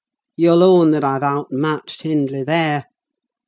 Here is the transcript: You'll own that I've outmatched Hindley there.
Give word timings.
You'll 0.35 0.63
own 0.63 0.89
that 0.93 1.03
I've 1.03 1.21
outmatched 1.21 2.01
Hindley 2.01 2.41
there. 2.43 2.85